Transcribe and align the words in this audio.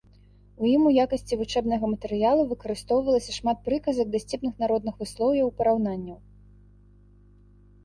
У 0.61 0.69
ім 0.75 0.85
у 0.91 0.93
якасці 1.01 1.37
вучэбнага 1.41 1.85
матэрыялу 1.93 2.45
выкарыстоўвалася 2.55 3.31
шмат 3.37 3.57
прыказак, 3.69 4.07
дасціпных 4.17 4.53
народных 4.65 4.93
выслоўяў, 5.05 5.55
параўнанняў. 5.63 6.19